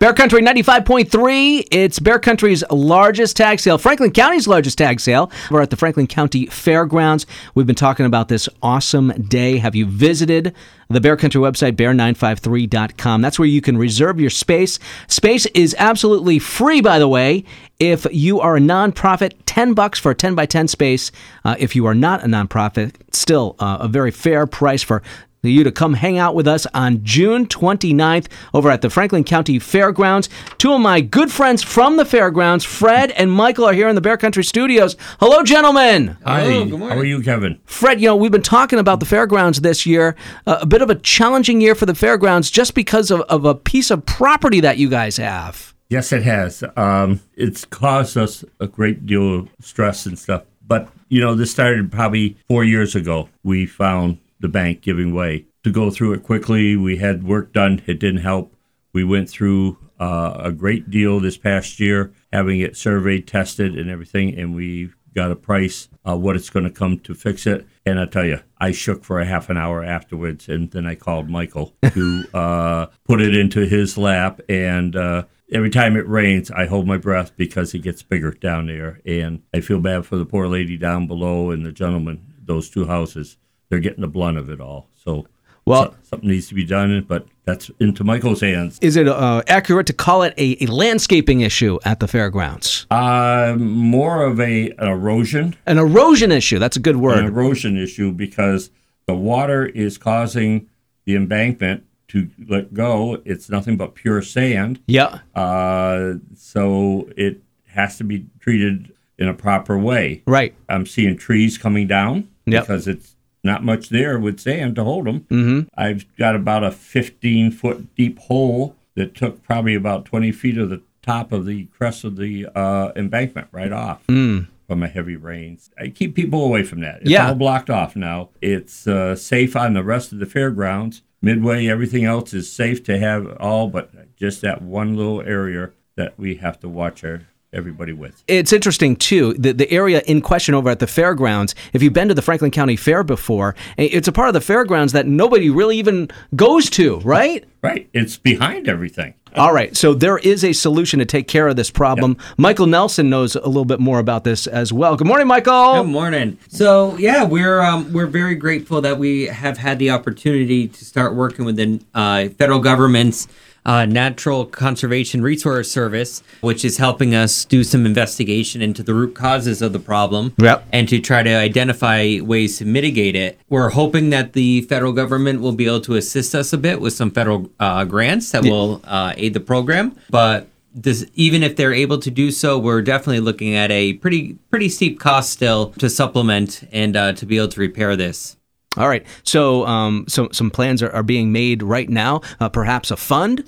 Bear 0.00 0.14
Country 0.14 0.40
95.3. 0.40 1.68
It's 1.70 1.98
Bear 1.98 2.18
Country's 2.18 2.64
largest 2.70 3.36
tag 3.36 3.60
sale, 3.60 3.76
Franklin 3.76 4.10
County's 4.12 4.48
largest 4.48 4.78
tag 4.78 4.98
sale. 4.98 5.30
We're 5.50 5.60
at 5.60 5.68
the 5.68 5.76
Franklin 5.76 6.06
County 6.06 6.46
Fairgrounds. 6.46 7.26
We've 7.54 7.66
been 7.66 7.76
talking 7.76 8.06
about 8.06 8.28
this 8.28 8.48
awesome 8.62 9.08
day. 9.28 9.58
Have 9.58 9.74
you 9.74 9.84
visited 9.84 10.54
the 10.88 11.02
Bear 11.02 11.18
Country 11.18 11.38
website, 11.38 11.72
bear953.com? 11.72 13.20
That's 13.20 13.38
where 13.38 13.46
you 13.46 13.60
can 13.60 13.76
reserve 13.76 14.18
your 14.18 14.30
space. 14.30 14.78
Space 15.06 15.44
is 15.48 15.76
absolutely 15.78 16.38
free, 16.38 16.80
by 16.80 16.98
the 16.98 17.06
way, 17.06 17.44
if 17.78 18.06
you 18.10 18.40
are 18.40 18.56
a 18.56 18.60
nonprofit. 18.60 19.34
10 19.44 19.74
bucks 19.74 19.98
for 19.98 20.12
a 20.12 20.14
10 20.14 20.34
by 20.34 20.46
10 20.46 20.68
space. 20.68 21.12
Uh, 21.44 21.56
if 21.58 21.76
you 21.76 21.84
are 21.84 21.94
not 21.94 22.24
a 22.24 22.26
nonprofit, 22.26 22.94
still 23.12 23.54
uh, 23.58 23.78
a 23.80 23.88
very 23.88 24.12
fair 24.12 24.46
price 24.46 24.82
for 24.82 25.02
you 25.48 25.64
to 25.64 25.72
come 25.72 25.94
hang 25.94 26.18
out 26.18 26.34
with 26.34 26.46
us 26.46 26.66
on 26.74 27.02
June 27.02 27.46
29th 27.46 28.26
over 28.52 28.70
at 28.70 28.82
the 28.82 28.90
Franklin 28.90 29.24
County 29.24 29.58
Fairgrounds. 29.58 30.28
Two 30.58 30.74
of 30.74 30.80
my 30.80 31.00
good 31.00 31.32
friends 31.32 31.62
from 31.62 31.96
the 31.96 32.04
fairgrounds, 32.04 32.64
Fred 32.64 33.10
and 33.12 33.32
Michael, 33.32 33.64
are 33.64 33.72
here 33.72 33.88
in 33.88 33.94
the 33.94 34.00
Bear 34.00 34.18
Country 34.18 34.44
studios. 34.44 34.96
Hello, 35.18 35.42
gentlemen. 35.42 36.18
Hi. 36.26 36.42
Hello, 36.42 36.64
good 36.64 36.70
morning. 36.78 36.88
How 36.90 36.98
are 36.98 37.04
you, 37.04 37.22
Kevin? 37.22 37.58
Fred, 37.64 38.00
you 38.00 38.06
know, 38.06 38.16
we've 38.16 38.30
been 38.30 38.42
talking 38.42 38.78
about 38.78 39.00
the 39.00 39.06
fairgrounds 39.06 39.62
this 39.62 39.86
year. 39.86 40.14
Uh, 40.46 40.58
a 40.60 40.66
bit 40.66 40.82
of 40.82 40.90
a 40.90 40.94
challenging 40.96 41.60
year 41.60 41.74
for 41.74 41.86
the 41.86 41.94
fairgrounds 41.94 42.50
just 42.50 42.74
because 42.74 43.10
of, 43.10 43.20
of 43.22 43.46
a 43.46 43.54
piece 43.54 43.90
of 43.90 44.04
property 44.04 44.60
that 44.60 44.76
you 44.76 44.90
guys 44.90 45.16
have. 45.16 45.74
Yes, 45.88 46.12
it 46.12 46.22
has. 46.22 46.62
Um, 46.76 47.20
it's 47.34 47.64
caused 47.64 48.16
us 48.16 48.44
a 48.60 48.68
great 48.68 49.06
deal 49.06 49.40
of 49.40 49.48
stress 49.60 50.06
and 50.06 50.18
stuff. 50.18 50.44
But, 50.66 50.88
you 51.08 51.20
know, 51.20 51.34
this 51.34 51.50
started 51.50 51.90
probably 51.90 52.36
four 52.46 52.62
years 52.62 52.94
ago. 52.94 53.28
We 53.42 53.66
found 53.66 54.18
the 54.40 54.48
bank 54.48 54.80
giving 54.80 55.14
way. 55.14 55.46
To 55.64 55.70
go 55.70 55.90
through 55.90 56.14
it 56.14 56.22
quickly, 56.22 56.76
we 56.76 56.96
had 56.96 57.22
work 57.22 57.52
done. 57.52 57.82
It 57.86 58.00
didn't 58.00 58.22
help. 58.22 58.56
We 58.92 59.04
went 59.04 59.28
through 59.28 59.78
uh, 60.00 60.40
a 60.44 60.52
great 60.52 60.90
deal 60.90 61.20
this 61.20 61.36
past 61.36 61.78
year, 61.78 62.12
having 62.32 62.60
it 62.60 62.76
surveyed, 62.76 63.26
tested, 63.26 63.78
and 63.78 63.90
everything, 63.90 64.36
and 64.38 64.54
we 64.54 64.90
got 65.14 65.30
a 65.30 65.36
price 65.36 65.88
uh, 66.08 66.16
what 66.16 66.36
it's 66.36 66.50
going 66.50 66.64
to 66.64 66.70
come 66.70 66.98
to 67.00 67.14
fix 67.14 67.46
it. 67.46 67.66
And 67.84 67.98
I 67.98 68.06
tell 68.06 68.24
you, 68.24 68.40
I 68.58 68.72
shook 68.72 69.04
for 69.04 69.20
a 69.20 69.26
half 69.26 69.50
an 69.50 69.56
hour 69.56 69.84
afterwards, 69.84 70.48
and 70.48 70.70
then 70.70 70.86
I 70.86 70.94
called 70.94 71.28
Michael 71.28 71.74
to 71.92 72.24
uh, 72.34 72.86
put 73.04 73.20
it 73.20 73.36
into 73.36 73.66
his 73.66 73.98
lap. 73.98 74.40
And 74.48 74.96
uh, 74.96 75.24
every 75.52 75.70
time 75.70 75.96
it 75.96 76.08
rains, 76.08 76.50
I 76.50 76.66
hold 76.66 76.86
my 76.86 76.96
breath 76.96 77.36
because 77.36 77.74
it 77.74 77.80
gets 77.80 78.02
bigger 78.02 78.32
down 78.32 78.66
there, 78.66 79.00
and 79.04 79.42
I 79.52 79.60
feel 79.60 79.80
bad 79.80 80.06
for 80.06 80.16
the 80.16 80.26
poor 80.26 80.48
lady 80.48 80.76
down 80.76 81.06
below 81.06 81.50
and 81.50 81.64
the 81.64 81.72
gentleman. 81.72 82.26
Those 82.42 82.70
two 82.70 82.86
houses, 82.86 83.36
they're 83.70 83.78
getting 83.80 84.02
the 84.02 84.08
blunt 84.08 84.36
of 84.36 84.50
it 84.50 84.60
all. 84.60 84.88
So. 85.02 85.26
Well- 85.66 85.92
so- 85.92 85.96
something 86.02 86.28
needs 86.28 86.48
to 86.48 86.54
be 86.54 86.64
done, 86.64 87.04
but 87.06 87.26
that's 87.44 87.70
into 87.80 88.02
Michael's 88.02 88.40
hands. 88.40 88.78
Is 88.82 88.96
it 88.96 89.06
uh, 89.06 89.42
accurate 89.46 89.86
to 89.88 89.92
call 89.92 90.22
it 90.22 90.34
a, 90.36 90.62
a 90.64 90.66
landscaping 90.66 91.42
issue 91.42 91.78
at 91.84 92.00
the 92.00 92.08
fairgrounds? 92.08 92.86
Uh, 92.90 93.54
more 93.58 94.24
of 94.24 94.40
a 94.40 94.70
an 94.70 94.88
erosion, 94.88 95.54
An 95.66 95.78
erosion 95.78 96.32
issue. 96.32 96.58
That's 96.58 96.76
a 96.76 96.80
good 96.80 96.96
an 96.96 97.00
word. 97.02 97.24
erosion 97.24 97.76
issue 97.76 98.10
because 98.10 98.70
the 99.06 99.14
water 99.14 99.66
is 99.66 99.98
causing 99.98 100.66
the 101.04 101.14
embankment 101.14 101.84
to 102.08 102.28
let 102.48 102.72
go. 102.74 103.20
It's 103.24 103.48
nothing 103.50 103.76
but 103.76 103.94
pure 103.94 104.22
sand, 104.22 104.80
Yeah. 104.88 105.18
uh, 105.36 106.14
so 106.34 107.08
it 107.16 107.42
has 107.68 107.98
to 107.98 108.04
be 108.04 108.26
treated 108.40 108.92
in 109.18 109.28
a 109.28 109.34
proper 109.34 109.78
way. 109.78 110.22
Right. 110.26 110.54
I'm 110.68 110.86
seeing 110.86 111.16
trees 111.16 111.58
coming 111.58 111.86
down 111.86 112.28
Yep. 112.46 112.62
because 112.64 112.88
it's 112.88 113.14
not 113.42 113.64
much 113.64 113.88
there 113.88 114.18
with 114.18 114.40
sand 114.40 114.76
to 114.76 114.84
hold 114.84 115.06
them. 115.06 115.20
Mm-hmm. 115.30 115.68
I've 115.74 116.04
got 116.16 116.34
about 116.36 116.64
a 116.64 116.70
15 116.70 117.50
foot 117.52 117.94
deep 117.94 118.18
hole 118.18 118.76
that 118.94 119.14
took 119.14 119.42
probably 119.42 119.74
about 119.74 120.04
20 120.04 120.32
feet 120.32 120.58
of 120.58 120.68
the 120.70 120.82
top 121.02 121.32
of 121.32 121.46
the 121.46 121.64
crest 121.66 122.04
of 122.04 122.16
the 122.16 122.46
uh, 122.54 122.92
embankment 122.96 123.48
right 123.52 123.72
off. 123.72 124.02
From 124.06 124.84
a 124.84 124.88
heavy 124.88 125.16
rains, 125.16 125.70
I 125.80 125.88
keep 125.88 126.14
people 126.14 126.44
away 126.44 126.62
from 126.62 126.78
that. 126.80 127.00
It's 127.00 127.10
Yeah. 127.10 127.28
all 127.28 127.34
blocked 127.34 127.70
off 127.70 127.96
now. 127.96 128.28
It's 128.40 128.86
uh, 128.86 129.16
safe 129.16 129.56
on 129.56 129.72
the 129.74 129.82
rest 129.82 130.12
of 130.12 130.20
the 130.20 130.26
fairgrounds. 130.26 131.02
Midway, 131.20 131.66
everything 131.66 132.04
else 132.04 132.32
is 132.32 132.50
safe 132.52 132.82
to 132.84 132.96
have 132.98 133.36
all, 133.40 133.66
but 133.68 134.14
just 134.16 134.42
that 134.42 134.62
one 134.62 134.94
little 134.96 135.22
area 135.22 135.70
that 135.96 136.16
we 136.18 136.36
have 136.36 136.60
to 136.60 136.68
watch 136.68 137.02
our, 137.02 137.22
everybody 137.52 137.92
with. 137.92 138.22
It's 138.28 138.52
interesting 138.52 138.96
too. 138.96 139.34
The 139.34 139.52
the 139.52 139.70
area 139.70 140.02
in 140.06 140.20
question 140.20 140.54
over 140.54 140.70
at 140.70 140.78
the 140.78 140.86
fairgrounds. 140.86 141.54
If 141.72 141.82
you've 141.82 141.92
been 141.92 142.08
to 142.08 142.14
the 142.14 142.22
Franklin 142.22 142.50
County 142.50 142.76
Fair 142.76 143.02
before, 143.02 143.54
it's 143.76 144.08
a 144.08 144.12
part 144.12 144.28
of 144.28 144.34
the 144.34 144.40
fairgrounds 144.40 144.92
that 144.92 145.06
nobody 145.06 145.50
really 145.50 145.78
even 145.78 146.08
goes 146.36 146.70
to, 146.70 146.98
right? 147.00 147.44
Right, 147.62 147.88
it's 147.92 148.16
behind 148.16 148.68
everything. 148.68 149.14
All 149.36 149.52
right, 149.52 149.76
so 149.76 149.94
there 149.94 150.18
is 150.18 150.42
a 150.42 150.52
solution 150.52 150.98
to 150.98 151.04
take 151.04 151.28
care 151.28 151.46
of 151.46 151.54
this 151.54 151.70
problem. 151.70 152.16
Michael 152.36 152.66
Nelson 152.66 153.10
knows 153.10 153.36
a 153.36 153.46
little 153.46 153.64
bit 153.64 153.78
more 153.78 154.00
about 154.00 154.24
this 154.24 154.48
as 154.48 154.72
well. 154.72 154.96
Good 154.96 155.06
morning, 155.06 155.28
Michael. 155.28 155.84
Good 155.84 155.90
morning. 155.90 156.38
So 156.48 156.96
yeah, 156.96 157.22
we're 157.24 157.60
um, 157.60 157.92
we're 157.92 158.06
very 158.06 158.34
grateful 158.34 158.80
that 158.80 158.98
we 158.98 159.26
have 159.26 159.58
had 159.58 159.78
the 159.78 159.90
opportunity 159.90 160.68
to 160.68 160.84
start 160.84 161.14
working 161.14 161.44
with 161.44 161.56
the 161.56 161.80
uh, 161.94 162.28
federal 162.30 162.58
government's 162.60 163.28
uh, 163.64 163.84
Natural 163.86 164.44
Conservation 164.46 165.22
Resource 165.22 165.70
Service, 165.70 166.22
which 166.40 166.64
is 166.64 166.78
helping 166.78 167.14
us 167.14 167.44
do 167.44 167.62
some 167.64 167.86
investigation 167.86 168.62
into 168.62 168.82
the 168.82 168.94
root 168.94 169.14
causes 169.14 169.62
of 169.62 169.72
the 169.72 169.78
problem 169.78 170.34
Yep. 170.38 170.66
and 170.72 170.88
to 170.88 170.98
try 171.00 171.22
to 171.22 171.30
identify 171.30 172.18
ways 172.20 172.58
to 172.58 172.64
mitigate 172.64 173.16
it. 173.16 173.38
We're 173.48 173.70
hoping 173.70 174.10
that 174.10 174.32
the 174.32 174.62
federal 174.62 174.92
government 174.92 175.40
will 175.40 175.52
be 175.52 175.66
able 175.66 175.80
to 175.82 175.96
assist 175.96 176.34
us 176.34 176.52
a 176.52 176.58
bit 176.58 176.80
with 176.80 176.92
some 176.92 177.10
federal 177.10 177.50
uh, 177.60 177.84
grants 177.84 178.30
that 178.32 178.42
will 178.44 178.80
uh, 178.84 179.14
aid 179.16 179.34
the 179.34 179.40
program, 179.40 179.96
but 180.08 180.48
this, 180.74 181.04
even 181.14 181.42
if 181.42 181.56
they're 181.56 181.74
able 181.74 181.98
to 181.98 182.10
do 182.10 182.30
so, 182.30 182.56
we're 182.58 182.82
definitely 182.82 183.20
looking 183.20 183.54
at 183.56 183.70
a 183.72 183.94
pretty 183.94 184.34
pretty 184.50 184.68
steep 184.68 185.00
cost 185.00 185.30
still 185.30 185.70
to 185.78 185.90
supplement 185.90 186.62
and 186.70 186.96
uh, 186.96 187.12
to 187.14 187.26
be 187.26 187.36
able 187.38 187.48
to 187.48 187.60
repair 187.60 187.96
this. 187.96 188.36
All 188.76 188.88
right, 188.88 189.04
so 189.24 189.66
um, 189.66 190.04
so 190.06 190.28
some 190.30 190.50
plans 190.50 190.80
are, 190.80 190.90
are 190.90 191.02
being 191.02 191.32
made 191.32 191.62
right 191.62 191.88
now. 191.88 192.20
Uh, 192.38 192.48
perhaps 192.48 192.92
a 192.92 192.96
fund. 192.96 193.44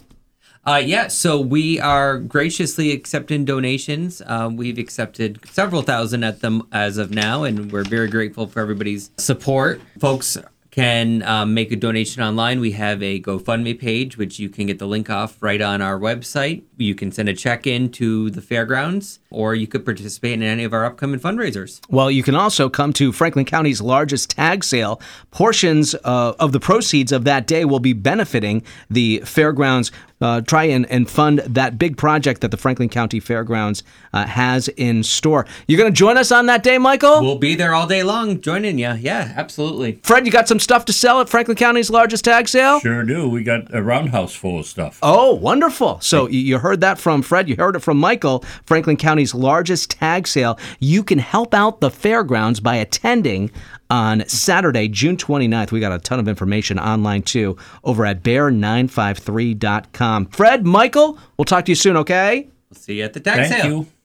Uh, 0.65 0.83
yeah, 0.85 1.09
so 1.09 1.41
we 1.41 1.81
are 1.81 2.19
graciously 2.19 2.93
accepting 2.93 3.45
donations. 3.45 4.23
Uh, 4.25 4.49
we've 4.53 4.79
accepted 4.79 5.41
several 5.49 5.83
thousand 5.83 6.23
at 6.25 6.41
them 6.41 6.67
as 6.73 6.99
of 6.99 7.11
now, 7.11 7.45
and 7.45 7.71
we're 7.73 7.85
very 7.85 8.09
grateful 8.09 8.47
for 8.47 8.61
everybody's 8.61 9.11
support. 9.17 9.81
Folks 9.99 10.39
can 10.73 11.23
um, 11.25 11.53
make 11.53 11.71
a 11.71 11.77
donation 11.77 12.23
online. 12.23 12.59
We 12.59 12.73
have 12.73 13.03
a 13.03 13.21
GoFundMe 13.21 13.79
page, 13.79 14.17
which 14.17 14.39
you 14.39 14.49
can 14.49 14.67
get 14.67 14.79
the 14.79 14.87
link 14.87 15.11
off 15.11 15.41
right 15.43 15.61
on 15.61 15.83
our 15.83 15.99
website. 16.01 16.63
You 16.79 16.95
can 16.95 17.13
send 17.13 17.29
a 17.29 17.35
check 17.35 17.67
in 17.67 17.91
to 17.93 18.31
the 18.31 18.41
fairgrounds, 18.41 19.21
or 19.31 19.55
you 19.55 19.67
could 19.67 19.85
participate 19.85 20.33
in 20.33 20.43
any 20.43 20.65
of 20.65 20.73
our 20.73 20.87
upcoming 20.87 21.21
fundraisers. 21.21 21.81
Well, 21.91 22.11
you 22.11 22.23
can 22.23 22.35
also 22.35 22.71
come 22.71 22.95
to 22.95 23.13
Franklin 23.13 23.45
County's 23.45 23.83
largest 23.83 24.31
tag 24.31 24.65
sale. 24.65 25.01
Portions 25.31 25.95
uh, 26.05 26.33
of 26.41 26.53
the 26.53 26.61
proceeds 26.61 27.13
of 27.13 27.25
that 27.25 27.47
day 27.47 27.67
will 27.67 27.79
be 27.79 27.93
benefiting 27.93 28.63
the 28.89 29.21
fairgrounds. 29.27 29.93
Uh, 30.23 30.41
try 30.41 30.63
and, 30.63 30.89
and 30.89 31.11
fund 31.11 31.41
that 31.41 31.79
big 31.79 31.97
project 31.97 32.43
that 32.43 32.53
the 32.53 32.57
Franklin 32.57 32.89
County 32.89 33.19
Fairgrounds 33.19 33.83
uh, 34.13 34.25
has 34.25 34.69
in 34.69 35.03
store. 35.03 35.45
You're 35.67 35.79
going 35.79 35.93
to 35.93 35.97
join 35.97 36.17
us 36.17 36.31
on 36.31 36.47
that 36.47 36.63
day, 36.63 36.79
Michael? 36.79 37.21
We'll 37.21 37.39
be 37.39 37.57
there 37.57 37.75
all 37.75 37.89
day 37.89 38.05
long 38.05 38.41
joining 38.41 38.79
you. 38.79 38.93
Yeah, 38.93 39.33
absolutely. 39.35 39.99
Fred, 40.05 40.25
you 40.25 40.31
got 40.31 40.47
some 40.47 40.61
stuff 40.63 40.85
to 40.87 40.93
sell 40.93 41.21
at 41.21 41.29
Franklin 41.29 41.57
County's 41.57 41.91
largest 41.91 42.25
tag 42.25 42.49
sale? 42.49 42.81
Sure 42.81 43.05
do. 43.05 43.29
We 43.29 43.43
got 43.43 43.75
a 43.75 43.83
roundhouse 43.83 44.35
full 44.35 44.61
of 44.61 44.67
stuff. 44.67 44.99
Oh, 45.03 45.35
wonderful. 45.35 46.01
So 46.01 46.29
you- 46.29 46.41
you 46.41 46.59
heard 46.59 46.81
that 46.81 46.99
from 46.99 47.23
Fred. 47.23 47.49
You 47.49 47.57
heard 47.57 47.77
it 47.77 47.81
from 47.81 47.99
Michael. 47.99 48.45
Franklin 48.67 48.97
County's 48.97 49.35
largest 49.35 49.91
tag 49.91 50.27
sale. 50.27 50.59
You 50.81 51.03
can 51.03 51.19
help 51.19 51.55
out 51.55 51.81
the 51.81 51.91
fairgrounds 51.91 52.61
by 52.61 52.77
attending 52.77 53.51
on 53.91 54.25
Saturday, 54.27 54.89
June 54.89 55.17
29th. 55.17 55.71
We 55.73 55.81
got 55.81 55.93
a 55.93 55.99
ton 55.99 56.19
of 56.19 56.29
information 56.29 56.79
online 56.79 57.23
too 57.23 57.57
over 57.85 58.07
at 58.07 58.23
bear953.com. 58.23 60.27
Fred, 60.27 60.67
Michael, 60.67 61.19
we'll 61.37 61.45
talk 61.45 61.65
to 61.67 61.73
you 61.73 61.77
soon, 61.77 61.97
okay? 61.99 62.49
We'll 62.71 62.81
see 62.81 62.99
you 62.99 63.05
at 63.05 63.13
the 63.13 63.21
tag 63.21 63.49
Thank 63.49 63.63
sale. 63.63 63.71
you. 63.71 63.87